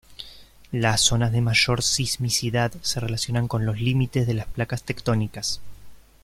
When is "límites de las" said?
3.79-4.47